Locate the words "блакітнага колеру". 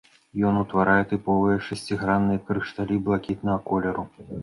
3.07-4.03